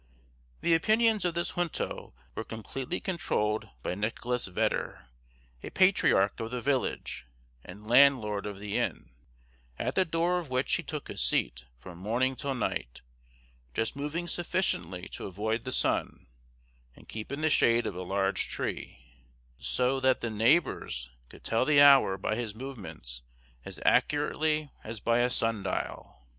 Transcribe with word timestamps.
The 0.61 0.73
opinions 0.73 1.25
of 1.25 1.35
this 1.35 1.51
junto 1.53 2.15
were 2.33 2.43
completely 2.43 2.99
controlled 2.99 3.69
by 3.83 3.93
Nicholas 3.93 4.47
Vedder, 4.47 5.05
a 5.61 5.69
patriarch 5.69 6.39
of 6.39 6.49
the 6.49 6.59
village, 6.59 7.27
and 7.63 7.85
landlord 7.87 8.47
of 8.47 8.57
the 8.57 8.79
inn, 8.79 9.11
at 9.77 9.93
the 9.93 10.03
door 10.03 10.39
of 10.39 10.49
which 10.49 10.73
he 10.73 10.81
took 10.81 11.07
his 11.07 11.21
seat 11.21 11.65
from 11.77 11.99
morning 11.99 12.35
till 12.35 12.55
night, 12.55 13.03
just 13.75 13.95
moving 13.95 14.27
sufficiently 14.27 15.07
to 15.09 15.27
avoid 15.27 15.65
the 15.65 15.71
sun, 15.71 16.25
and 16.95 17.07
keep 17.07 17.31
in 17.31 17.41
the 17.41 17.49
shade 17.51 17.85
of 17.85 17.93
a 17.95 18.01
large 18.01 18.47
tree; 18.49 18.97
so 19.59 19.99
that 19.99 20.19
the 20.19 20.31
neighbors 20.31 21.11
could 21.29 21.43
tell 21.43 21.63
the 21.63 21.79
hour 21.79 22.17
by 22.17 22.33
his 22.33 22.55
movements 22.55 23.21
as 23.63 23.79
accurately 23.85 24.71
as 24.83 24.99
by 24.99 25.19
a 25.19 25.29
sun 25.29 25.61
dial. 25.61 26.25